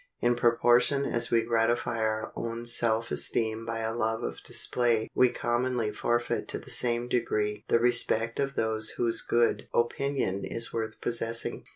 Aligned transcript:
In 0.19 0.35
proportion 0.35 1.05
as 1.05 1.29
we 1.29 1.43
gratify 1.43 1.99
our 1.99 2.33
own 2.35 2.65
self 2.65 3.11
esteem 3.11 3.67
by 3.67 3.81
a 3.81 3.93
love 3.93 4.23
of 4.23 4.41
display 4.41 5.11
we 5.13 5.29
commonly 5.29 5.93
forfeit 5.93 6.47
to 6.47 6.57
the 6.57 6.71
same 6.71 7.07
degree 7.07 7.65
the 7.67 7.77
respect 7.77 8.39
of 8.39 8.55
those 8.55 8.95
whose 8.97 9.21
good 9.21 9.67
opinion 9.75 10.41
is 10.43 10.73
worth 10.73 10.99
possessing. 11.01 11.65